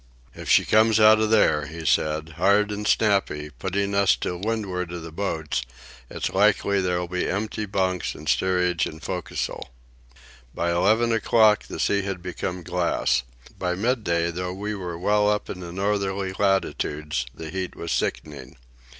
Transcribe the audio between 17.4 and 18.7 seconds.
heat was sickening.